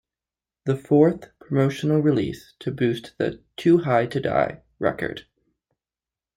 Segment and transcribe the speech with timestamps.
[0.65, 5.27] The fourth promotional release to boost the "Too High to Die" record.